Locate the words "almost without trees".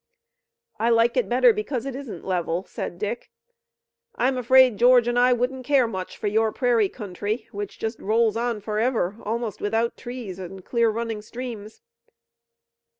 9.21-10.39